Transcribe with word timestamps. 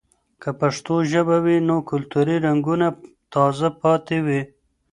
که 0.41 0.49
پښتو 0.59 0.93
ژبه 1.11 1.37
وي، 1.45 1.57
نو 1.67 1.75
کلتوري 1.89 2.35
رنګونه 2.45 2.87
تازه 3.33 3.67
پاتې 3.81 4.17
وي. 4.25 4.41